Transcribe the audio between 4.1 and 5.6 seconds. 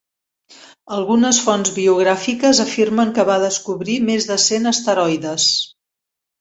de cent asteroides.